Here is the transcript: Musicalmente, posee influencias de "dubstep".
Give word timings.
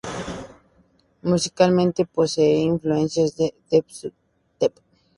Musicalmente, 1.21 2.05
posee 2.05 2.55
influencias 2.63 3.35
de 3.37 3.53
"dubstep". 3.69 4.73